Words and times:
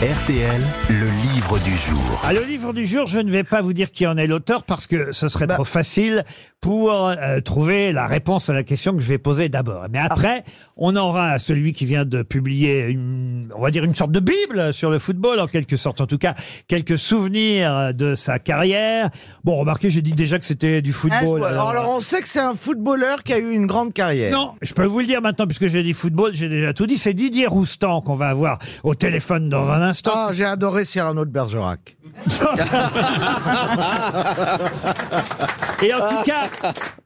RTL, 0.00 0.60
le 0.90 1.32
livre 1.34 1.58
du 1.58 1.72
jour. 1.76 2.20
Ah, 2.24 2.32
le 2.32 2.44
livre 2.44 2.72
du 2.72 2.86
jour, 2.86 3.08
je 3.08 3.18
ne 3.18 3.32
vais 3.32 3.42
pas 3.42 3.62
vous 3.62 3.72
dire 3.72 3.90
qui 3.90 4.06
en 4.06 4.16
est 4.16 4.28
l'auteur 4.28 4.62
parce 4.62 4.86
que 4.86 5.10
ce 5.10 5.26
serait 5.26 5.48
trop 5.48 5.64
facile 5.64 6.24
pour 6.60 6.92
euh, 6.94 7.40
trouver 7.40 7.90
la 7.92 8.06
réponse 8.06 8.48
à 8.48 8.52
la 8.52 8.62
question 8.62 8.94
que 8.94 9.00
je 9.00 9.08
vais 9.08 9.18
poser 9.18 9.48
d'abord. 9.48 9.86
Mais 9.90 9.98
après, 9.98 10.44
on 10.76 10.94
aura 10.94 11.40
celui 11.40 11.72
qui 11.72 11.84
vient 11.84 12.04
de 12.04 12.22
publier, 12.22 12.82
une, 12.86 13.48
on 13.56 13.60
va 13.60 13.72
dire 13.72 13.82
une 13.82 13.94
sorte 13.96 14.12
de 14.12 14.20
bible 14.20 14.72
sur 14.72 14.88
le 14.90 15.00
football, 15.00 15.40
en 15.40 15.48
quelque 15.48 15.76
sorte, 15.76 16.00
en 16.00 16.06
tout 16.06 16.18
cas 16.18 16.34
quelques 16.68 16.96
souvenirs 16.98 17.92
de 17.92 18.14
sa 18.14 18.38
carrière. 18.38 19.10
Bon, 19.42 19.56
remarquez, 19.56 19.90
j'ai 19.90 20.02
dit 20.02 20.12
déjà 20.12 20.38
que 20.38 20.44
c'était 20.44 20.80
du 20.80 20.90
Un 20.90 20.92
football. 20.92 21.44
alors- 21.44 21.70
Alors, 21.70 21.88
on 21.90 21.98
sait 21.98 22.20
que 22.22 22.28
c'est 22.28 22.38
un 22.38 22.54
footballeur 22.54 23.24
qui 23.24 23.32
a 23.32 23.38
eu 23.38 23.50
une 23.50 23.66
grande 23.66 23.92
carrière. 23.92 24.30
Non, 24.30 24.52
je 24.62 24.74
peux 24.74 24.86
vous 24.86 25.00
le 25.00 25.06
dire 25.06 25.22
maintenant, 25.22 25.46
puisque 25.46 25.66
j'ai 25.66 25.82
dit 25.82 25.92
football, 25.92 26.30
j'ai 26.34 26.48
déjà 26.48 26.72
tout 26.72 26.86
dit. 26.86 26.96
C'est 26.98 27.14
Didier 27.14 27.48
Roustan 27.48 28.00
qu'on 28.00 28.14
va 28.14 28.28
avoir 28.28 28.58
au 28.84 28.94
téléphone 28.94 29.48
dans 29.48 29.70
un 29.70 29.87
Ah, 30.14 30.30
j'ai 30.32 30.44
adoré 30.44 30.84
Cyrano 30.84 31.24
de 31.24 31.30
Bergerac. 31.30 31.96
Et 35.82 35.94
en 35.94 36.00
tout 36.00 36.24
cas, 36.24 36.48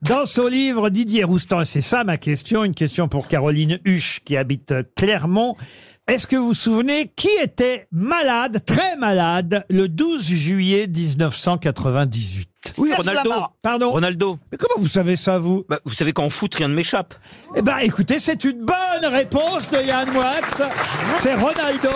dans 0.03 0.25
son 0.25 0.47
livre, 0.47 0.91
Didier 0.91 1.25
Roustan, 1.25 1.61
et 1.61 1.65
c'est 1.65 1.83
ça 1.83 2.05
ma 2.05 2.17
question, 2.17 2.65
une 2.65 2.75
question 2.75 3.09
pour 3.09 3.29
Caroline 3.29 3.79
Huche 3.85 4.21
qui 4.25 4.37
habite 4.37 4.75
Clermont. 4.97 5.57
Est-ce 6.09 6.27
que 6.27 6.37
vous 6.37 6.49
vous 6.49 6.55
souvenez 6.55 7.13
qui 7.15 7.29
était 7.43 7.87
malade, 7.93 8.65
très 8.65 8.97
malade, 8.97 9.65
le 9.69 9.89
12 9.89 10.25
juillet 10.25 10.87
1998 10.89 12.49
Oui, 12.79 12.93
Ronaldo. 12.95 13.31
Pardon 13.63 13.91
Ronaldo. 13.91 14.39
Mais 14.51 14.59
comment 14.59 14.75
vous 14.81 14.89
savez 14.89 15.17
ça, 15.17 15.39
vous? 15.39 15.65
Bah, 15.69 15.81
vous 15.85 15.93
savez 15.95 16.13
qu'en 16.13 16.29
foot, 16.29 16.55
rien 16.55 16.69
ne 16.69 16.75
m'échappe. 16.75 17.15
Eh 17.57 17.63
ben, 17.63 17.79
écoutez, 17.79 18.19
c'est 18.19 18.45
une 18.45 18.65
bonne 18.65 19.11
réponse 19.13 19.69
de 19.71 19.79
Yann 19.85 20.09
Wax. 20.17 20.63
C'est 21.19 21.35
Ronaldo. 21.35 21.91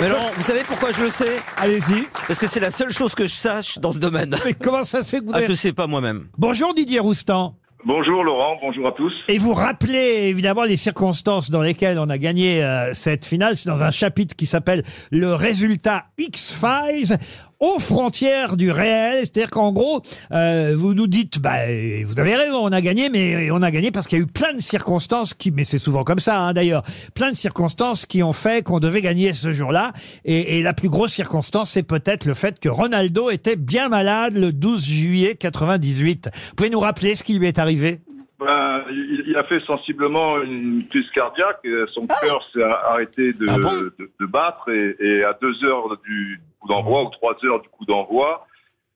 Mais 0.00 0.08
Laurent, 0.08 0.30
vous 0.36 0.42
savez 0.44 0.62
pourquoi 0.66 0.92
je 0.92 1.04
le 1.04 1.10
sais? 1.10 1.36
Allez-y. 1.56 2.06
Parce 2.26 2.38
que 2.38 2.46
c'est 2.48 2.60
la 2.60 2.70
seule 2.70 2.92
chose 2.92 3.14
que 3.14 3.26
je 3.26 3.34
sache 3.34 3.78
dans 3.78 3.92
ce 3.92 3.98
domaine. 3.98 4.36
Mais 4.44 4.54
comment 4.54 4.84
ça 4.84 5.02
se 5.02 5.10
fait 5.10 5.20
que 5.20 5.26
vous 5.26 5.32
Ah, 5.34 5.38
avez... 5.38 5.46
je 5.46 5.54
sais 5.54 5.72
pas 5.72 5.86
moi-même. 5.86 6.26
Bonjour 6.36 6.74
Didier 6.74 6.98
Roustan. 7.00 7.54
Bonjour 7.86 8.24
Laurent, 8.24 8.56
bonjour 8.60 8.88
à 8.88 8.92
tous. 8.92 9.12
Et 9.28 9.38
vous 9.38 9.54
rappelez 9.54 10.26
évidemment 10.28 10.64
les 10.64 10.76
circonstances 10.76 11.48
dans 11.48 11.62
lesquelles 11.62 11.96
on 12.00 12.10
a 12.10 12.18
gagné 12.18 12.62
euh, 12.62 12.92
cette 12.92 13.24
finale. 13.24 13.56
C'est 13.56 13.68
dans 13.70 13.84
un 13.84 13.92
chapitre 13.92 14.34
qui 14.34 14.46
s'appelle 14.46 14.82
Le 15.12 15.32
résultat 15.32 16.06
X-Files 16.18 17.16
aux 17.60 17.78
frontières 17.78 18.56
du 18.56 18.70
réel. 18.70 19.20
C'est-à-dire 19.20 19.50
qu'en 19.50 19.72
gros, 19.72 20.00
euh, 20.32 20.74
vous 20.76 20.94
nous 20.94 21.06
dites, 21.06 21.38
bah, 21.38 21.58
vous 22.04 22.18
avez 22.18 22.36
raison, 22.36 22.58
on 22.58 22.72
a 22.72 22.80
gagné, 22.80 23.10
mais 23.10 23.50
on 23.50 23.62
a 23.62 23.70
gagné 23.70 23.90
parce 23.90 24.06
qu'il 24.06 24.18
y 24.18 24.20
a 24.20 24.24
eu 24.24 24.28
plein 24.28 24.54
de 24.54 24.60
circonstances 24.60 25.34
qui, 25.34 25.50
mais 25.50 25.64
c'est 25.64 25.78
souvent 25.78 26.04
comme 26.04 26.20
ça 26.20 26.40
hein, 26.40 26.52
d'ailleurs, 26.52 26.82
plein 27.14 27.30
de 27.30 27.36
circonstances 27.36 28.06
qui 28.06 28.22
ont 28.22 28.32
fait 28.32 28.64
qu'on 28.64 28.80
devait 28.80 29.02
gagner 29.02 29.32
ce 29.32 29.52
jour-là. 29.52 29.92
Et, 30.24 30.58
et 30.58 30.62
la 30.62 30.74
plus 30.74 30.88
grosse 30.88 31.12
circonstance, 31.12 31.70
c'est 31.70 31.82
peut-être 31.82 32.24
le 32.24 32.34
fait 32.34 32.58
que 32.58 32.68
Ronaldo 32.68 33.30
était 33.30 33.56
bien 33.56 33.88
malade 33.88 34.34
le 34.36 34.52
12 34.52 34.84
juillet 34.84 35.34
98. 35.34 36.30
Vous 36.32 36.54
pouvez 36.54 36.70
nous 36.70 36.80
rappeler 36.80 37.14
ce 37.14 37.24
qui 37.24 37.34
lui 37.34 37.48
est 37.48 37.58
arrivé? 37.58 38.00
Ben, 38.38 38.84
il, 38.90 39.24
il 39.26 39.36
a 39.36 39.44
fait 39.44 39.60
sensiblement 39.60 40.40
une 40.42 40.86
crise 40.88 41.10
cardiaque. 41.10 41.66
Son 41.92 42.06
cœur 42.06 42.46
s'est 42.52 42.62
arrêté 42.62 43.32
de, 43.32 43.46
Ah 43.48 43.58
bon 43.58 43.72
de, 43.72 43.92
de 44.20 44.26
battre 44.26 44.68
et, 44.70 44.96
et 45.00 45.24
à 45.24 45.36
deux 45.40 45.64
heures 45.64 45.96
du 46.04 46.40
coup 46.60 46.68
d'envoi 46.68 47.04
ou 47.04 47.10
trois 47.10 47.36
heures 47.44 47.60
du 47.60 47.68
coup 47.68 47.84
d'envoi, 47.84 48.46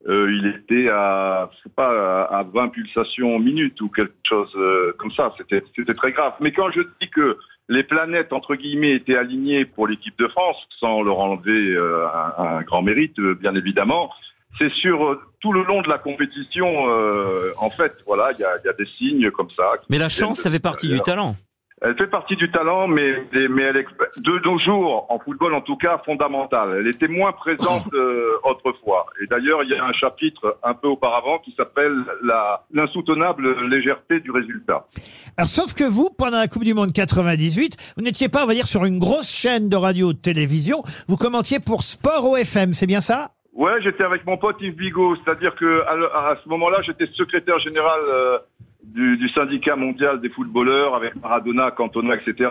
euh, 0.07 0.29
il 0.31 0.47
était 0.47 0.89
à, 0.89 1.49
je 1.53 1.63
sais 1.63 1.73
pas, 1.75 2.23
à 2.25 2.39
à 2.39 2.43
20 2.43 2.69
pulsations 2.69 3.39
minute 3.39 3.79
ou 3.81 3.89
quelque 3.89 4.13
chose 4.27 4.51
euh, 4.55 4.93
comme 4.97 5.11
ça. 5.11 5.33
C'était, 5.37 5.63
c'était 5.75 5.93
très 5.93 6.11
grave. 6.11 6.33
Mais 6.41 6.51
quand 6.51 6.71
je 6.71 6.81
dis 7.01 7.09
que 7.09 7.37
les 7.69 7.83
planètes 7.83 8.33
entre 8.33 8.55
guillemets 8.55 8.91
étaient 8.95 9.15
alignées 9.15 9.65
pour 9.65 9.87
l'équipe 9.87 10.17
de 10.19 10.27
France, 10.27 10.57
sans 10.79 11.01
leur 11.03 11.19
enlever 11.19 11.75
euh, 11.79 12.05
un, 12.37 12.43
un 12.57 12.61
grand 12.63 12.81
mérite, 12.81 13.17
euh, 13.19 13.35
bien 13.35 13.55
évidemment, 13.55 14.09
c'est 14.59 14.71
sur 14.71 15.05
euh, 15.05 15.19
tout 15.41 15.51
le 15.53 15.63
long 15.63 15.81
de 15.81 15.89
la 15.89 15.97
compétition. 15.97 16.71
euh, 16.89 17.51
en 17.59 17.69
fait, 17.69 17.93
voilà, 18.05 18.31
il 18.33 18.39
y 18.39 18.43
a, 18.43 18.49
il 18.63 18.67
y 18.67 18.69
a 18.69 18.73
des 18.73 18.87
signes 18.97 19.31
comme 19.31 19.49
ça. 19.55 19.63
Mais 19.89 19.97
la 19.97 20.09
chance, 20.09 20.37
de 20.37 20.43
ça 20.43 20.51
fait 20.51 20.59
partie 20.59 20.89
du 20.89 20.99
talent. 21.01 21.35
Elle 21.85 21.97
fait 21.97 22.07
partie 22.09 22.37
du 22.37 22.49
talent, 22.49 22.87
mais, 22.87 23.11
mais 23.33 23.63
elle 23.63 23.75
est 23.75 23.85
de 24.21 24.39
nos 24.45 24.57
jours, 24.57 25.05
en 25.09 25.19
football 25.19 25.53
en 25.53 25.59
tout 25.59 25.75
cas, 25.75 26.01
fondamentale. 26.05 26.77
Elle 26.79 26.87
était 26.87 27.09
moins 27.09 27.33
présente 27.33 27.87
euh, 27.93 28.23
autrefois. 28.45 29.05
Et 29.21 29.27
d'ailleurs, 29.27 29.63
il 29.63 29.69
y 29.71 29.75
a 29.75 29.83
un 29.83 29.91
chapitre 29.91 30.57
un 30.63 30.75
peu 30.75 30.87
auparavant 30.87 31.39
qui 31.39 31.53
s'appelle 31.57 31.93
la- 32.23 32.63
l'insoutenable 32.71 33.67
légèreté 33.67 34.21
du 34.21 34.31
résultat. 34.31 34.85
Alors, 35.35 35.49
sauf 35.49 35.73
que 35.73 35.83
vous, 35.83 36.09
pendant 36.17 36.37
la 36.37 36.47
Coupe 36.47 36.63
du 36.63 36.73
Monde 36.73 36.93
98, 36.93 37.75
vous 37.97 38.03
n'étiez 38.03 38.29
pas, 38.29 38.45
on 38.45 38.47
va 38.47 38.53
dire, 38.53 38.67
sur 38.67 38.85
une 38.85 38.99
grosse 38.99 39.29
chaîne 39.33 39.67
de 39.67 39.75
radio 39.75 40.09
ou 40.09 40.13
de 40.13 40.19
télévision. 40.19 40.79
Vous 41.09 41.17
commentiez 41.17 41.59
pour 41.59 41.83
Sport 41.83 42.29
OFM, 42.29 42.71
c'est 42.73 42.87
bien 42.87 43.01
ça? 43.01 43.31
Ouais, 43.53 43.79
j'étais 43.81 44.03
avec 44.03 44.25
mon 44.25 44.37
pote 44.37 44.59
Yves 44.61 44.75
Bigot, 44.75 45.15
c'est-à-dire 45.17 45.55
que 45.55 45.83
à, 45.85 46.35
ce 46.43 46.49
moment-là, 46.49 46.81
j'étais 46.81 47.05
secrétaire 47.13 47.59
général 47.59 48.01
euh, 48.07 48.39
du, 48.83 49.29
syndicat 49.29 49.75
mondial 49.75 50.19
des 50.21 50.29
footballeurs 50.29 50.95
avec 50.95 51.15
Maradona, 51.21 51.69
Cantona, 51.69 52.15
etc. 52.15 52.49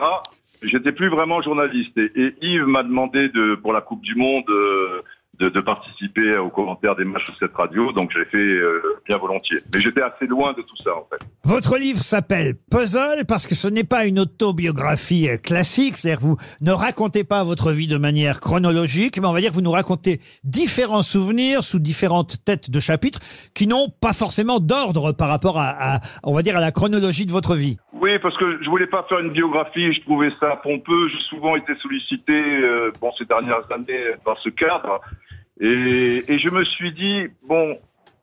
J'étais 0.63 0.93
plus 0.93 1.09
vraiment 1.09 1.43
journaliste 1.43 1.99
et, 1.99 2.35
Yves 2.41 2.67
m'a 2.67 2.85
demandé 2.85 3.29
de 3.31 3.57
pour 3.57 3.73
la 3.73 3.81
Coupe 3.81 4.03
du 4.03 4.15
Monde 4.15 4.49
euh, 4.49 5.03
de, 5.41 5.49
de 5.49 5.61
participer 5.61 6.37
aux 6.37 6.51
commentaires 6.51 6.95
des 6.95 7.05
matchs 7.05 7.27
de 7.31 7.35
cette 7.41 7.55
radio, 7.55 7.91
donc 7.91 8.13
j'ai 8.17 8.25
fait 8.25 8.39
euh, 8.39 8.81
bien 9.05 9.19
volontiers. 9.19 9.59
Mais 9.75 9.81
j'étais 9.81 10.03
assez 10.03 10.29
loin 10.29 10.53
de 10.53 10.63
tout 10.63 10.77
ça 10.77 10.95
en 10.95 11.09
fait. 11.11 11.27
Votre 11.45 11.77
livre 11.77 12.05
s'appelle 12.05 12.55
Puzzle 12.71 13.25
parce 13.27 13.49
que 13.49 13.57
ce 13.57 13.67
n'est 13.67 13.83
pas 13.83 14.07
une 14.07 14.21
autobiographie 14.21 15.29
euh, 15.29 15.39
classique, 15.39 15.97
c'est-à-dire 15.97 16.21
que 16.21 16.25
vous 16.25 16.37
ne 16.61 16.71
racontez 16.71 17.25
pas 17.25 17.43
votre 17.43 17.73
vie 17.73 17.89
de 17.89 17.99
manière 17.99 18.39
chronologique, 18.39 19.19
mais 19.21 19.27
on 19.27 19.33
va 19.33 19.41
dire 19.41 19.51
que 19.51 19.57
vous 19.57 19.61
nous 19.61 19.73
racontez 19.73 20.21
différents 20.45 21.03
souvenirs 21.03 21.65
sous 21.65 21.81
différentes 21.81 22.45
têtes 22.45 22.71
de 22.71 22.79
chapitres 22.79 23.19
qui 23.55 23.67
n'ont 23.67 23.89
pas 23.89 24.13
forcément 24.13 24.61
d'ordre 24.61 25.11
par 25.11 25.29
rapport 25.29 25.59
à, 25.59 25.95
à, 25.97 26.01
on 26.23 26.33
va 26.33 26.43
dire, 26.43 26.57
à 26.57 26.61
la 26.61 26.71
chronologie 26.71 27.27
de 27.27 27.33
votre 27.33 27.57
vie. 27.57 27.77
Oui, 27.93 28.21
parce 28.21 28.39
que 28.39 28.63
je 28.63 28.71
voulais 28.71 28.87
pas 28.87 29.05
faire 29.09 29.19
une 29.19 29.31
biographie, 29.31 29.93
je 29.95 30.01
trouvais 30.03 30.31
ça 30.39 30.61
pompeux. 30.63 31.09
J'ai 31.09 31.23
souvent 31.29 31.57
été 31.57 31.73
sollicité, 31.83 32.35
euh, 32.35 32.93
bon, 33.01 33.11
ces 33.19 33.25
dernières 33.25 33.67
années 33.75 34.15
dans 34.25 34.37
ce 34.45 34.49
cadre, 34.49 35.01
et, 35.61 36.23
et 36.29 36.39
je 36.39 36.55
me 36.55 36.65
suis 36.65 36.93
dit, 36.93 37.27
bon, 37.49 37.77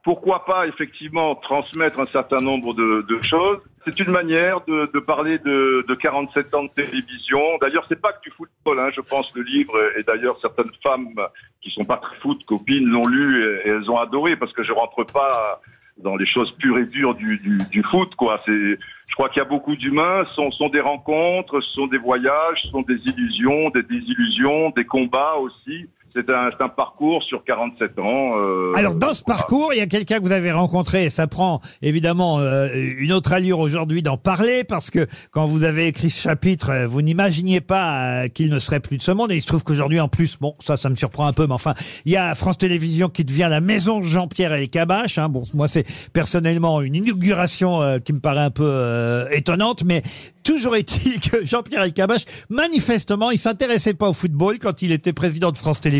pourquoi 0.03 0.45
pas 0.45 0.67
effectivement 0.67 1.35
transmettre 1.35 1.99
un 1.99 2.05
certain 2.05 2.37
nombre 2.37 2.73
de, 2.73 3.05
de 3.07 3.19
choses. 3.23 3.59
C'est 3.85 3.99
une 3.99 4.11
manière 4.11 4.61
de, 4.61 4.89
de 4.93 4.99
parler 4.99 5.39
de, 5.39 5.85
de 5.87 5.95
47 5.95 6.55
ans 6.55 6.63
de 6.63 6.69
télévision. 6.69 7.39
D'ailleurs, 7.61 7.85
c'est 7.89 7.99
pas 7.99 8.13
que 8.13 8.21
du 8.21 8.31
football, 8.31 8.79
hein, 8.79 8.89
je 8.95 9.01
pense 9.01 9.33
le 9.35 9.41
livre, 9.41 9.73
et 9.97 10.03
d'ailleurs 10.03 10.37
certaines 10.41 10.71
femmes 10.81 11.13
qui 11.61 11.69
sont 11.71 11.85
pas 11.85 11.97
très 11.97 12.15
foot, 12.17 12.45
copines, 12.45 12.87
l'ont 12.87 13.05
lu 13.07 13.43
et, 13.43 13.67
elles 13.69 13.89
ont 13.89 13.97
adoré 13.97 14.35
parce 14.35 14.53
que 14.53 14.63
je 14.63 14.71
rentre 14.71 15.03
pas 15.11 15.61
dans 15.97 16.15
les 16.15 16.25
choses 16.25 16.51
pures 16.57 16.77
et 16.77 16.85
dures 16.85 17.15
du, 17.15 17.37
du, 17.39 17.57
du 17.69 17.83
foot, 17.83 18.15
quoi. 18.15 18.41
Je 18.47 19.15
crois 19.15 19.27
qu'il 19.29 19.39
y 19.39 19.45
a 19.45 19.49
beaucoup 19.49 19.75
d'humains, 19.75 20.23
ce 20.29 20.35
sont, 20.35 20.51
sont 20.51 20.69
des 20.69 20.79
rencontres, 20.79 21.59
ce 21.61 21.71
sont 21.71 21.87
des 21.87 21.97
voyages, 21.97 22.61
ce 22.63 22.69
sont 22.69 22.83
des 22.83 23.03
illusions, 23.07 23.69
des 23.71 23.83
désillusions, 23.83 24.69
des 24.69 24.85
combats 24.85 25.35
aussi. 25.35 25.89
C'est 26.15 26.29
un, 26.29 26.49
c'est 26.57 26.63
un 26.63 26.69
parcours 26.69 27.21
sur 27.23 27.43
47 27.43 27.99
ans. 27.99 28.31
euh, 28.37 28.73
Alors 28.75 28.95
dans 28.95 29.13
ce 29.13 29.21
voilà. 29.25 29.37
parcours, 29.37 29.73
il 29.73 29.77
y 29.77 29.81
a 29.81 29.87
quelqu'un 29.87 30.17
que 30.17 30.23
vous 30.23 30.31
avez 30.31 30.51
rencontré 30.51 31.05
et 31.05 31.09
ça 31.09 31.27
prend 31.27 31.61
évidemment 31.81 32.39
euh, 32.39 32.69
une 32.97 33.11
autre 33.11 33.31
allure 33.31 33.59
aujourd'hui 33.59 34.01
d'en 34.01 34.17
parler 34.17 34.63
parce 34.63 34.89
que 34.89 35.05
quand 35.31 35.45
vous 35.45 35.63
avez 35.63 35.87
écrit 35.87 36.09
ce 36.09 36.19
chapitre, 36.21 36.71
euh, 36.71 36.87
vous 36.87 37.01
n'imaginiez 37.03 37.61
pas 37.61 38.23
euh, 38.23 38.27
qu'il 38.27 38.49
ne 38.49 38.57
serait 38.59 38.79
plus 38.79 38.97
de 38.97 39.03
ce 39.03 39.11
monde 39.11 39.31
et 39.31 39.35
il 39.35 39.41
se 39.41 39.47
trouve 39.47 39.63
qu'aujourd'hui 39.63 39.99
en 39.99 40.07
plus, 40.07 40.37
bon 40.39 40.55
ça 40.59 40.77
ça 40.77 40.89
me 40.89 40.95
surprend 40.95 41.27
un 41.27 41.33
peu, 41.33 41.45
mais 41.45 41.53
enfin 41.53 41.75
il 42.05 42.11
y 42.11 42.17
a 42.17 42.33
France 42.33 42.57
Télévisions 42.57 43.09
qui 43.09 43.23
devient 43.23 43.47
la 43.49 43.61
maison 43.61 43.99
de 43.99 44.05
Jean-Pierre 44.05 44.53
Elkabach. 44.53 45.17
Hein. 45.19 45.29
Bon 45.29 45.43
moi 45.53 45.67
c'est 45.67 45.85
personnellement 46.11 46.81
une 46.81 46.95
inauguration 46.95 47.81
euh, 47.81 47.99
qui 47.99 48.13
me 48.13 48.19
paraît 48.19 48.39
un 48.41 48.51
peu 48.51 48.63
euh, 48.65 49.27
étonnante, 49.31 49.83
mais 49.85 50.01
toujours 50.43 50.75
est-il 50.75 51.19
que 51.19 51.45
Jean-Pierre 51.45 51.83
Elkabach 51.83 52.21
manifestement 52.49 53.29
il 53.29 53.37
s'intéressait 53.37 53.93
pas 53.93 54.09
au 54.09 54.13
football 54.13 54.57
quand 54.59 54.81
il 54.81 54.91
était 54.91 55.13
président 55.13 55.51
de 55.51 55.57
France 55.57 55.79
Télévisions. 55.81 55.98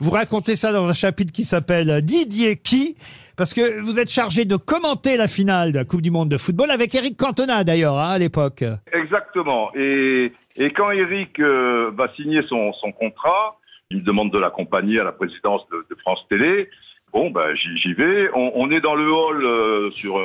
Vous 0.00 0.10
racontez 0.10 0.56
ça 0.56 0.72
dans 0.72 0.88
un 0.88 0.92
chapitre 0.92 1.32
qui 1.32 1.44
s'appelle 1.44 2.02
Didier 2.02 2.56
qui 2.56 2.96
parce 3.36 3.54
que 3.54 3.80
vous 3.80 3.98
êtes 3.98 4.10
chargé 4.10 4.44
de 4.44 4.56
commenter 4.56 5.16
la 5.16 5.26
finale 5.26 5.72
de 5.72 5.78
la 5.78 5.86
Coupe 5.86 6.02
du 6.02 6.10
Monde 6.10 6.28
de 6.28 6.36
football 6.36 6.70
avec 6.70 6.94
Eric 6.94 7.16
Cantona 7.16 7.64
d'ailleurs 7.64 7.98
hein, 7.98 8.10
à 8.10 8.18
l'époque. 8.18 8.62
Exactement. 8.92 9.70
Et, 9.74 10.32
et 10.56 10.70
quand 10.72 10.90
Eric 10.90 11.40
euh, 11.40 11.90
va 11.94 12.12
signer 12.16 12.42
son, 12.48 12.74
son 12.74 12.92
contrat, 12.92 13.58
il 13.90 13.98
me 13.98 14.02
demande 14.02 14.30
de 14.30 14.38
l'accompagner 14.38 15.00
à 15.00 15.04
la 15.04 15.12
présidence 15.12 15.62
de, 15.70 15.96
France 16.00 16.20
Télé. 16.28 16.68
Bon, 17.14 17.30
ben 17.30 17.54
j'y 17.54 17.94
vais. 17.94 18.28
On, 18.34 18.52
on 18.54 18.70
est 18.70 18.80
dans 18.80 18.94
le 18.94 19.10
hall 19.10 19.42
euh, 19.42 19.90
sur 19.90 20.18
euh, 20.18 20.24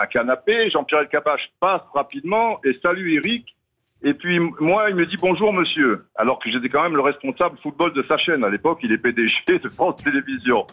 un, 0.00 0.06
canapé. 0.06 0.70
Jean-Pierre 0.70 1.00
Elkabbach 1.00 1.40
passe 1.58 1.82
rapidement 1.92 2.60
et 2.64 2.78
salue 2.80 3.14
Eric. 3.14 3.56
Et 4.04 4.14
puis 4.14 4.40
moi, 4.60 4.90
il 4.90 4.96
me 4.96 5.06
dit 5.06 5.16
bonjour 5.20 5.52
monsieur, 5.52 6.04
alors 6.16 6.38
que 6.40 6.50
j'étais 6.50 6.68
quand 6.68 6.82
même 6.82 6.96
le 6.96 7.02
responsable 7.02 7.56
football 7.62 7.92
de 7.94 8.04
sa 8.08 8.18
chaîne 8.18 8.42
à 8.44 8.48
l'époque. 8.48 8.80
Il 8.82 8.92
est 8.92 8.98
PDG 8.98 9.34
de 9.62 9.68
France 9.68 10.02
Télévisions. 10.02 10.66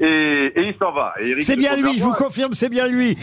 Et, 0.00 0.52
et 0.56 0.68
il 0.68 0.74
s'en 0.78 0.92
va. 0.92 1.14
C'est 1.40 1.56
bien 1.56 1.76
lui, 1.76 1.98
je 1.98 2.04
vous 2.04 2.12
confirme, 2.14 2.52
c'est 2.52 2.68
bien 2.68 2.88
lui. 2.88 3.16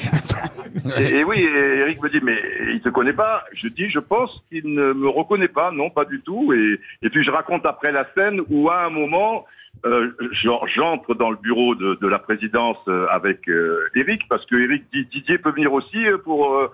Et, 0.98 1.18
et 1.18 1.24
oui, 1.24 1.42
et 1.42 1.80
Eric 1.80 2.01
me 2.01 2.09
dit, 2.09 2.19
mais 2.24 2.38
il 2.74 2.81
te 2.81 2.89
connaît 2.89 3.13
pas 3.13 3.44
Je 3.51 3.68
dis, 3.68 3.89
je 3.89 4.00
pense 4.00 4.31
qu'il 4.50 4.74
ne 4.74 4.94
me 4.94 5.09
reconnaît 5.09 5.48
pas, 5.48 5.71
non, 5.71 5.89
pas 5.89 6.06
du 6.06 6.21
tout. 6.21 6.54
Et, 6.54 6.80
et 7.01 7.09
puis 7.09 7.24
je 7.24 7.31
raconte 7.31 7.65
après 7.65 7.92
la 7.92 8.07
scène 8.15 8.42
où 8.50 8.69
à 8.69 8.86
un 8.86 8.89
moment, 8.89 9.45
euh, 9.86 10.12
j'en- 10.44 10.62
j'entre 10.75 11.16
dans 11.16 11.31
le 11.31 11.38
bureau 11.38 11.75
de, 11.75 11.98
de 12.01 12.07
la 12.07 12.19
présidence 12.19 12.78
euh, 12.88 13.07
avec 13.10 13.48
euh, 13.50 13.80
Eric, 13.95 14.22
parce 14.30 14.45
que 14.45 14.56
Eric 14.56 14.83
dit, 14.94 15.06
Didier 15.12 15.38
peut 15.38 15.51
venir 15.51 15.74
aussi 15.74 16.06
euh, 16.06 16.18
pour... 16.18 16.54
euh, 16.56 16.68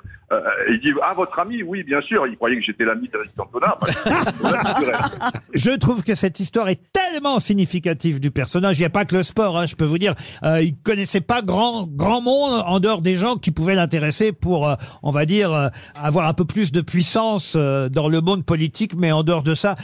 il 0.69 0.79
dit, 0.81 0.91
ah, 1.01 1.13
votre 1.15 1.39
ami 1.39 1.63
Oui, 1.63 1.83
bien 1.83 2.01
sûr. 2.01 2.27
Il 2.27 2.35
croyait 2.35 2.57
que 2.57 2.63
j'étais 2.63 2.83
l'ami 2.83 3.07
d'Eric 3.07 3.31
Cantona. 3.35 3.77
Je 5.53 5.71
trouve 5.77 6.03
que 6.03 6.15
cette 6.15 6.39
histoire 6.39 6.67
est 6.69 6.79
tellement 6.91 7.39
significative 7.39 8.19
du 8.19 8.31
personnage. 8.31 8.77
Il 8.77 8.81
n'y 8.81 8.85
a 8.85 8.89
pas 8.89 9.05
que 9.05 9.15
le 9.15 9.23
sport, 9.23 9.57
hein, 9.57 9.65
je 9.65 9.75
peux 9.75 9.85
vous 9.85 9.97
dire. 9.97 10.13
Il 10.43 10.73
connaissait 10.83 11.21
pas 11.21 11.41
grand 11.41 11.87
grand 11.87 12.21
monde 12.21 12.63
en 12.65 12.79
dehors 12.79 13.01
des 13.01 13.15
gens 13.15 13.35
qui 13.37 13.51
pouvaient 13.51 13.75
l'intéresser 13.75 14.31
pour, 14.33 14.69
on 15.03 15.11
va 15.11 15.25
dire, 15.25 15.69
avoir 15.95 16.27
un 16.27 16.33
peu 16.33 16.45
plus 16.45 16.71
de 16.71 16.81
puissance 16.81 17.55
dans 17.55 18.09
le 18.09 18.21
monde 18.21 18.45
politique. 18.45 18.93
Mais 18.97 19.11
en 19.11 19.23
dehors 19.23 19.43
de 19.43 19.55
ça, 19.55 19.75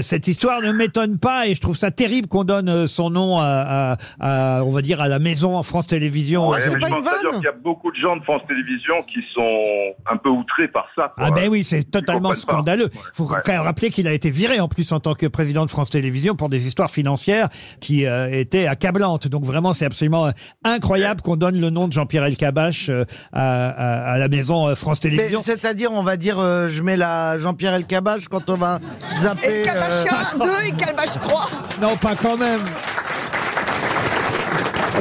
cette 0.00 0.26
histoire 0.28 0.60
ne 0.60 0.72
m'étonne 0.72 1.18
pas 1.18 1.46
et 1.46 1.54
je 1.54 1.60
trouve 1.60 1.76
ça 1.76 1.90
terrible 1.90 2.28
qu'on 2.28 2.44
donne 2.44 2.63
euh, 2.68 2.86
son 2.86 3.10
nom 3.10 3.38
à, 3.38 3.96
à- 4.20 4.58
à, 4.58 4.62
on 4.64 4.70
va 4.70 4.82
dire, 4.82 5.00
à 5.00 5.08
la 5.08 5.18
maison 5.18 5.56
en 5.56 5.62
France 5.62 5.86
Télévisions. 5.86 6.48
Ouais, 6.48 6.60
c'est 6.60 6.70
mais 6.70 6.80
pas 6.80 6.88
je 6.88 6.94
une 6.94 7.02
pense 7.02 7.04
d'ailleurs 7.04 7.22
vanne 7.32 7.40
qu'il 7.40 7.44
y 7.44 7.48
a 7.48 7.52
beaucoup 7.62 7.90
de 7.90 7.96
gens 7.96 8.16
de 8.16 8.22
France 8.22 8.42
Télévisions 8.48 9.02
qui 9.08 9.20
sont 9.34 9.94
un 10.10 10.16
peu 10.16 10.28
outrés 10.28 10.68
par 10.68 10.86
ça. 10.96 11.12
quoi. 11.16 11.26
Ah 11.26 11.30
ben 11.30 11.48
oui, 11.50 11.64
c'est 11.64 11.84
totalement 11.84 12.34
scandaleux. 12.34 12.88
faut 13.12 13.24
Ouais. 13.24 13.38
quand 13.44 13.52
même 13.52 13.62
rappeler 13.62 13.90
qu'il 13.90 14.06
a 14.08 14.12
été 14.12 14.30
viré 14.30 14.60
en 14.60 14.68
plus 14.68 14.90
en 14.92 15.00
tant 15.00 15.14
que 15.14 15.26
président 15.26 15.64
de 15.64 15.70
France 15.70 15.90
Télévisions 15.90 16.34
pour 16.34 16.48
des 16.48 16.66
histoires 16.66 16.90
financières 16.90 17.48
qui 17.80 18.06
euh, 18.06 18.28
étaient 18.30 18.66
accablantes. 18.66 19.28
Donc 19.28 19.44
vraiment, 19.44 19.72
c'est 19.72 19.84
absolument 19.86 20.26
euh, 20.26 20.30
incroyable 20.64 21.20
qu'on 21.22 21.36
donne 21.36 21.60
le 21.60 21.70
nom 21.70 21.88
de 21.88 21.92
Jean-Pierre 21.92 22.24
Elkabach 22.24 22.88
euh, 22.88 23.04
à, 23.32 23.68
à- 23.70 24.12
à 24.14 24.18
la 24.18 24.28
maison 24.28 24.68
euh, 24.68 24.74
France 24.74 24.98
Mais 25.04 25.10
Télévisions. 25.10 25.40
c'est-à-dire, 25.42 25.92
on 25.92 26.02
va 26.02 26.16
dire, 26.16 26.38
euh, 26.38 26.68
je 26.68 26.82
mets 26.82 26.96
la 26.96 27.38
Jean-Pierre 27.38 27.74
Elkabbach 27.74 28.28
quand 28.30 28.48
on 28.50 28.56
va 28.56 28.78
zapper. 29.20 29.62
Euh, 29.62 29.64
Kabachia 29.64 30.30
2 30.38 30.46
et 30.68 30.72
Kalbach 30.72 31.18
3. 31.20 31.48
Non, 31.80 31.96
pas 31.96 32.14
quand 32.16 32.36
même. 32.36 32.53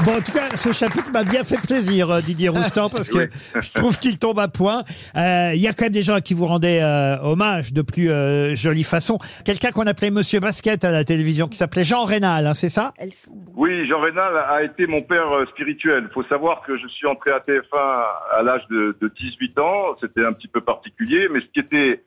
Bon, 0.05 0.11
en 0.17 0.21
tout 0.21 0.33
cas, 0.33 0.50
ce 0.57 0.73
chapitre 0.73 1.11
m'a 1.13 1.23
bien 1.23 1.45
fait 1.45 1.61
plaisir, 1.65 2.09
euh, 2.09 2.19
Didier 2.19 2.50
Roustan, 2.50 2.89
parce 2.89 3.07
que 3.07 3.29
je 3.61 3.71
trouve 3.71 3.97
qu'il 4.00 4.19
tombe 4.19 4.38
à 4.39 4.50
point. 4.50 4.83
Euh, 5.15 5.51
Il 5.55 5.61
y 5.61 5.67
a 5.67 5.71
quand 5.71 5.85
même 5.85 5.94
des 5.94 6.03
gens 6.03 6.15
à 6.15 6.19
qui 6.21 6.33
vous 6.33 6.45
rendez 6.45 6.79
euh, 6.81 7.15
hommage 7.21 7.71
de 7.71 7.81
plus 7.81 8.09
euh, 8.09 8.53
jolie 8.53 8.83
façon. 8.83 9.17
Quelqu'un 9.45 9.71
qu'on 9.71 9.88
appelait 9.88 10.11
Monsieur 10.11 10.41
Basket 10.41 10.83
à 10.83 10.91
la 10.91 11.05
télévision, 11.05 11.47
qui 11.47 11.55
s'appelait 11.57 11.85
Jean 11.85 12.03
Rénal, 12.03 12.47
hein, 12.47 12.53
c'est 12.53 12.69
ça? 12.69 12.94
Oui, 13.55 13.88
Jean 13.88 14.01
Rénal 14.01 14.35
a 14.50 14.63
été 14.63 14.88
mon 14.88 15.00
père 15.01 15.31
euh, 15.31 15.45
spirituel. 15.53 16.07
Il 16.09 16.13
faut 16.13 16.23
savoir 16.27 16.63
que 16.67 16.75
je 16.77 16.88
suis 16.88 17.07
entré 17.07 17.31
à 17.31 17.39
TF1 17.39 18.05
à 18.38 18.41
l'âge 18.44 18.63
de, 18.69 18.97
de 19.00 19.07
18 19.07 19.59
ans. 19.59 19.95
C'était 20.01 20.25
un 20.25 20.33
petit 20.33 20.50
peu 20.50 20.59
particulier, 20.59 21.29
mais 21.31 21.39
ce 21.39 21.45
qui 21.53 21.59
était 21.59 22.03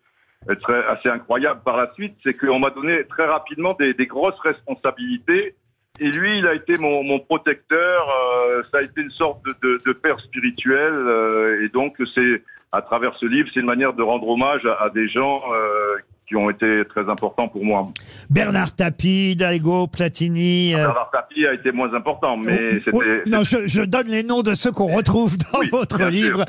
assez 0.49 1.09
incroyable 1.09 1.61
par 1.65 1.77
la 1.77 1.93
suite, 1.95 2.15
c'est 2.23 2.35
qu'on 2.35 2.59
m'a 2.59 2.71
donné 2.71 3.05
très 3.05 3.27
rapidement 3.27 3.75
des, 3.79 3.95
des 3.95 4.07
grosses 4.07 4.39
responsabilités. 4.41 5.55
Et 5.99 6.11
lui, 6.11 6.39
il 6.39 6.47
a 6.47 6.55
été 6.55 6.75
mon, 6.79 7.03
mon 7.03 7.19
protecteur. 7.19 8.09
euh, 8.11 8.63
ça 8.71 8.79
a 8.79 8.83
été 8.83 9.01
une 9.01 9.11
sorte 9.11 9.43
de, 9.45 9.55
de, 9.63 9.79
de 9.87 9.93
père 9.93 10.21
spirituel. 10.21 10.93
euh, 10.93 11.65
et 11.65 11.69
donc, 11.71 11.97
c'est 12.15 12.43
à 12.73 12.83
travers 12.83 13.15
ce 13.17 13.27
livre, 13.27 13.49
c'est 13.55 13.61
une 13.61 13.67
manière 13.67 13.95
de 13.95 14.03
rendre 14.03 14.29
hommage 14.29 14.65
à, 14.67 14.75
à 14.85 14.91
des 14.91 15.09
gens 15.09 15.43
euh, 15.53 15.97
qui 16.29 16.35
ont 16.37 16.51
été 16.51 16.83
très 16.89 17.09
importants 17.09 17.47
pour 17.49 17.65
moi. 17.65 17.89
Bernard 18.31 18.75
Tapie, 18.75 19.33
Hidalgo, 19.33 19.87
Platini. 19.87 20.75
euh, 20.75 20.79
Bernard 20.79 21.11
Tapie 21.13 21.47
a 21.47 21.55
été 21.55 21.71
moins 21.73 21.93
important, 21.95 22.37
mais 22.37 22.59
oh, 22.73 22.75
c'était... 22.85 23.23
oh, 23.25 23.29
non, 23.29 23.43
je, 23.45 23.67
je 23.67 23.83
donne 23.83 24.09
les 24.09 24.23
noms 24.25 24.43
de 24.43 24.55
ceux 24.55 24.73
qu'on 24.73 24.93
retrouve 24.95 25.37
dans 25.39 25.61
Oui, 25.61 25.69
votre 25.71 25.99
sûr, 25.99 26.09
livre. 26.09 26.45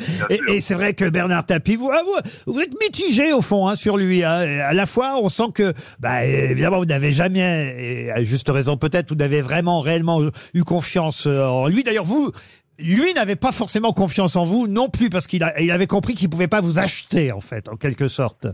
et 0.47 0.59
c'est 0.61 0.73
vrai 0.73 0.93
que 0.95 1.07
Bernard 1.09 1.45
Tapie, 1.45 1.75
vous, 1.75 1.91
ah, 1.93 2.01
vous, 2.03 2.53
vous 2.53 2.59
êtes 2.59 2.73
mitigé 2.81 3.33
au 3.33 3.41
fond 3.41 3.67
hein, 3.67 3.75
sur 3.75 3.97
lui. 3.97 4.23
hein. 4.23 4.39
À 4.67 4.73
la 4.73 4.85
fois, 4.87 5.19
on 5.21 5.29
sent 5.29 5.51
que, 5.53 5.73
bah, 5.99 6.25
évidemment, 6.25 6.79
vous 6.79 6.85
n'avez 6.85 7.11
jamais, 7.11 7.75
et 7.77 8.11
à 8.11 8.23
juste 8.23 8.49
raison 8.49 8.77
peut-être, 8.77 9.09
vous 9.09 9.15
n'avez 9.15 9.41
vraiment 9.41 9.81
réellement 9.81 10.21
eu 10.55 10.63
confiance 10.63 11.27
euh, 11.27 11.45
en 11.45 11.67
lui. 11.67 11.83
D'ailleurs, 11.83 12.05
vous. 12.05 12.31
Lui 12.79 13.11
n'avait 13.15 13.35
pas 13.35 13.51
forcément 13.51 13.91
confiance 13.91 14.35
en 14.35 14.43
vous 14.43 14.67
non 14.67 14.87
plus 14.87 15.09
parce 15.09 15.25
qu'il 15.25 15.43
il 15.59 15.71
avait 15.71 15.87
compris 15.87 16.13
qu'il 16.13 16.29
pouvait 16.29 16.47
pas 16.47 16.61
vous 16.61 16.77
acheter 16.77 17.31
en 17.31 17.39
fait 17.41 17.67
en 17.69 17.75
quelque 17.75 18.07
sorte. 18.07 18.45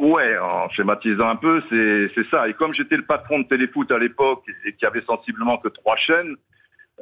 Ouais, 0.00 0.38
en 0.38 0.68
schématisant 0.70 1.28
un 1.28 1.36
peu, 1.36 1.62
c'est 1.68 2.10
c'est 2.14 2.26
ça. 2.30 2.48
Et 2.48 2.54
comme 2.54 2.72
j'étais 2.72 2.96
le 2.96 3.04
patron 3.04 3.40
de 3.40 3.44
Téléfoot 3.44 3.90
à 3.92 3.98
l'époque 3.98 4.42
et 4.66 4.72
qu'il 4.72 4.82
y 4.84 4.86
avait 4.86 5.02
sensiblement 5.02 5.58
que 5.58 5.68
trois 5.68 5.96
chaînes, 5.96 6.36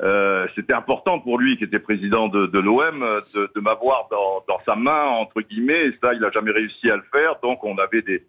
euh, 0.02 0.46
c'était 0.56 0.74
important 0.74 1.20
pour 1.20 1.38
lui, 1.38 1.56
qui 1.56 1.64
était 1.64 1.78
président 1.78 2.28
de, 2.28 2.46
de 2.46 2.58
l'OM, 2.58 3.00
de, 3.34 3.50
de 3.54 3.60
m'avoir 3.60 4.08
dans, 4.10 4.44
dans 4.48 4.60
sa 4.66 4.74
main 4.74 5.02
entre 5.04 5.40
guillemets. 5.42 5.86
Et 5.86 5.92
ça, 6.02 6.12
il 6.14 6.24
a 6.24 6.30
jamais 6.32 6.50
réussi 6.50 6.90
à 6.90 6.96
le 6.96 7.04
faire. 7.12 7.36
Donc, 7.42 7.62
on 7.64 7.76
avait 7.78 8.02
des 8.02 8.24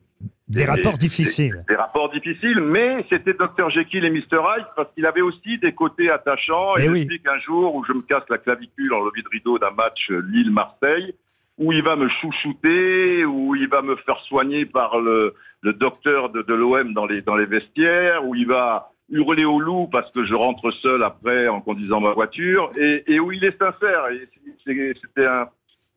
Des 0.47 0.65
rapports 0.65 0.97
difficiles. 0.99 1.63
des 1.67 1.75
rapports 1.75 2.11
difficiles, 2.11 2.59
mais 2.61 3.05
c'était 3.09 3.33
Dr 3.33 3.69
Jekyll 3.71 4.03
et 4.05 4.09
Mr 4.11 4.37
Hyde 4.49 4.65
parce 4.75 4.91
qu'il 4.93 5.05
avait 5.07 5.21
aussi 5.21 5.57
des 5.59 5.73
côtés 5.73 6.11
attachants. 6.11 6.73
Eh 6.77 6.83
Et, 6.85 6.89
oui. 6.89 7.03
je 7.03 7.07
dis 7.15 7.21
qu'un 7.23 7.39
jour 7.39 7.73
où 7.75 7.83
je 7.85 7.93
me 7.93 8.01
casse 8.03 8.27
la 8.29 8.37
clavicule 8.37 8.93
en 8.93 8.99
levée 9.05 9.21
de 9.23 9.29
rideau 9.29 9.57
d'un 9.59 9.71
match 9.71 10.09
Lille-Marseille, 10.09 11.13
où 11.59 11.73
il 11.73 11.83
va 11.83 11.95
me 11.95 12.07
chouchouter, 12.07 13.25
où 13.25 13.55
il 13.55 13.67
va 13.67 13.81
me 13.81 13.95
faire 13.97 14.19
soigner 14.27 14.65
par 14.65 14.99
le, 14.99 15.35
le 15.61 15.73
docteur 15.73 16.29
de, 16.29 16.53
l'OM 16.53 16.93
dans 16.93 17.05
les, 17.05 17.21
dans 17.21 17.35
les 17.35 17.45
vestiaires, 17.45 18.25
où 18.25 18.33
il 18.33 18.47
va 18.47 18.91
hurler 19.09 19.45
au 19.45 19.59
loup 19.59 19.87
parce 19.91 20.09
que 20.11 20.25
je 20.25 20.33
rentre 20.33 20.71
seul 20.71 21.03
après 21.03 21.47
en 21.47 21.61
conduisant 21.61 21.99
ma 21.99 22.13
voiture, 22.13 22.71
et, 22.77 23.03
et 23.07 23.19
où 23.19 23.31
il 23.31 23.43
est 23.43 23.57
sincère. 23.57 24.05
C'était 24.65 25.25
un, 25.25 25.49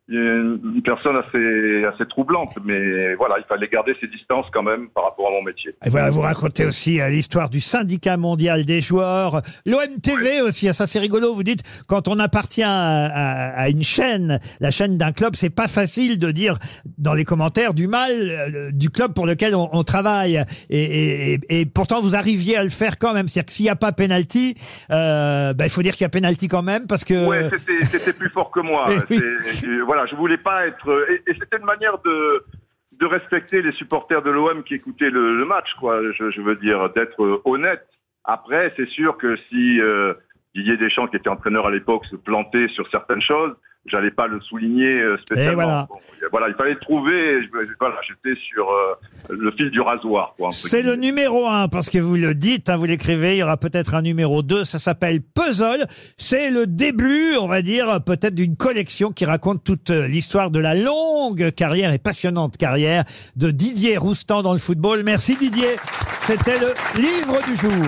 une 0.09 0.81
personne 0.83 1.15
assez, 1.15 1.85
assez 1.85 2.05
troublante, 2.07 2.57
mais 2.65 3.15
voilà, 3.15 3.35
il 3.39 3.45
fallait 3.47 3.69
garder 3.69 3.95
ses 4.01 4.07
distances 4.07 4.45
quand 4.53 4.61
même 4.63 4.89
par 4.89 5.05
rapport 5.05 5.27
à 5.29 5.31
mon 5.31 5.41
métier. 5.43 5.71
Et 5.85 5.89
voilà, 5.89 6.09
vous 6.09 6.19
racontez 6.21 6.65
aussi 6.65 6.99
euh, 6.99 7.07
l'histoire 7.07 7.49
du 7.49 7.61
syndicat 7.61 8.17
mondial 8.17 8.65
des 8.65 8.81
joueurs, 8.81 9.41
l'OMTV 9.65 10.41
aussi, 10.41 10.67
ah, 10.67 10.73
ça 10.73 10.87
c'est 10.87 10.99
rigolo, 10.99 11.33
vous 11.33 11.43
dites, 11.43 11.63
quand 11.87 12.09
on 12.09 12.19
appartient 12.19 12.63
à, 12.63 13.05
à- 13.05 13.61
à 13.61 13.69
une 13.69 13.83
chaîne, 13.83 14.39
la 14.59 14.71
chaîne 14.71 14.97
d'un 14.97 15.13
club, 15.13 15.35
c'est 15.35 15.49
pas 15.49 15.69
facile 15.69 16.19
de 16.19 16.31
dire 16.31 16.57
dans 16.97 17.13
les 17.13 17.23
commentaires 17.23 17.73
du 17.73 17.87
mal 17.87 18.11
euh, 18.11 18.71
du 18.71 18.89
club 18.89 19.13
pour 19.13 19.25
lequel 19.25 19.55
on, 19.55 19.69
on 19.71 19.83
travaille. 19.83 20.43
Et, 20.69 20.83
et- 20.83 21.33
et- 21.49 21.61
et 21.61 21.65
pourtant, 21.65 22.01
vous 22.01 22.15
arriviez 22.15 22.57
à 22.57 22.63
le 22.63 22.69
faire 22.69 22.97
quand 22.99 23.13
même. 23.13 23.27
C'est-à-dire 23.29 23.45
que 23.45 23.51
s'il 23.53 23.63
n'y 23.65 23.69
a 23.69 23.75
pas 23.77 23.93
penalty, 23.93 24.55
euh, 24.91 25.53
ben, 25.53 25.63
il 25.65 25.69
faut 25.69 25.81
dire 25.81 25.93
qu'il 25.93 26.01
y 26.01 26.05
a 26.05 26.09
penalty 26.09 26.47
quand 26.49 26.61
même, 26.63 26.87
parce 26.87 27.05
que... 27.05 27.25
Ouais, 27.25 27.49
c'était- 27.51 27.97
c'était 27.99 28.17
plus 28.17 28.29
fort 28.29 28.51
que 28.51 28.59
moi. 28.59 28.85
Eh 29.09 29.13
oui. 29.13 29.19
C'est- 29.41 29.67
euh, 29.67 29.83
voilà, 29.85 29.92
je 30.05 30.15
voulais 30.15 30.37
pas 30.37 30.67
être. 30.67 31.05
Et, 31.09 31.23
et 31.27 31.33
c'était 31.39 31.57
une 31.57 31.65
manière 31.65 31.97
de 31.99 32.43
de 32.99 33.05
respecter 33.05 33.61
les 33.61 33.71
supporters 33.71 34.21
de 34.21 34.29
l'OM 34.29 34.63
qui 34.63 34.75
écoutaient 34.75 35.09
le, 35.09 35.45
match, 35.45 35.73
quoi. 35.79 35.99
Je, 36.11 36.31
je 36.31 36.41
veux 36.41 36.55
dire 36.55 36.89
d'être 36.91 37.21
euh, 37.23 37.41
honnête. 37.45 37.87
Après, 38.23 38.73
c'est 38.77 38.87
sûr 38.87 39.17
que 39.17 39.35
si 39.49 39.81
euh, 39.81 40.13
Didier 40.55 40.77
Deschamps, 40.77 41.07
qui 41.07 41.17
était 41.17 41.29
entraîneur 41.29 41.67
à 41.67 41.71
l'époque, 41.71 42.05
se 42.05 42.15
plantait 42.15 42.67
sur 42.69 42.89
certaines 42.89 43.21
choses, 43.21 43.53
j'allais 43.85 44.11
pas 44.11 44.27
le 44.27 44.39
souligner 44.41 45.01
euh, 45.01 45.17
spécialement. 45.25 45.63
Voilà. 45.63 45.87
Bon, 45.89 45.95
voilà, 46.31 46.47
il 46.49 46.55
fallait 46.55 46.75
trouver. 46.77 47.43
je- 47.43 47.49
Voilà, 47.79 47.95
j'étais 48.07 48.39
sur 48.41 48.69
euh, 48.69 48.95
le 49.29 49.51
fil 49.51 49.69
du 49.71 49.81
rasoir, 49.81 50.35
C'est 50.51 50.81
le 50.81 50.95
numéro 50.95 51.47
un, 51.47 51.67
parce 51.67 51.89
que 51.89 51.97
vous 51.97 52.15
le 52.15 52.33
dites, 52.35 52.69
hein, 52.69 52.77
vous 52.77 52.85
l'écrivez, 52.85 53.35
il 53.35 53.39
y 53.39 53.43
aura 53.43 53.57
peut-être 53.57 53.93
un 53.95 54.01
numéro 54.01 54.41
2, 54.41 54.63
ça 54.63 54.79
s'appelle 54.79 55.21
Puzzle. 55.21 55.85
C'est 56.17 56.49
le 56.49 56.65
début, 56.67 57.35
on 57.39 57.47
va 57.47 57.61
dire, 57.61 57.99
peut-être 58.05 58.35
d'une 58.35 58.55
collection 58.55 59.11
qui 59.11 59.25
raconte 59.25 59.63
toute 59.63 59.89
euh, 59.89 60.07
l'histoire 60.07 60.49
de 60.51 60.59
la 60.59 60.75
longue 60.75 61.51
carrière 61.51 61.91
et 61.93 61.99
passionnante 61.99 62.57
carrière 62.57 63.03
de 63.35 63.51
Didier 63.51 63.97
Roustan 63.97 64.41
dans 64.43 64.53
le 64.53 64.59
football. 64.59 65.01
Merci 65.03 65.35
Didier. 65.35 65.67
C'était 66.19 66.59
le 66.59 66.73
livre 67.01 67.39
du 67.47 67.55
jour. 67.57 67.85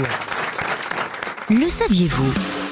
Le 1.49 1.67
saviez-vous? 1.69 2.54